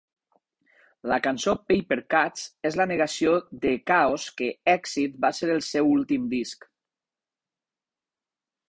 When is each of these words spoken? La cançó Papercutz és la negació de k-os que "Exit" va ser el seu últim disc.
La 1.11 1.19
cançó 1.27 1.53
Papercutz 1.71 2.47
és 2.71 2.77
la 2.81 2.89
negació 2.93 3.35
de 3.67 3.75
k-os 3.93 4.27
que 4.41 4.49
"Exit" 4.77 5.21
va 5.29 5.35
ser 5.43 5.53
el 5.59 5.63
seu 5.71 5.95
últim 6.01 6.29
disc. 6.37 6.69